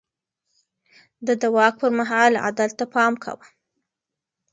[1.25, 3.47] ده د واک پر مهال عدل ته پام کاوه.